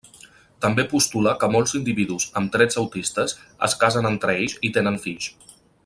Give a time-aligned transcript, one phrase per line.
[0.65, 3.37] També postula que molts individus amb trets autistes
[3.69, 5.31] es casen entre ells i tenen fills.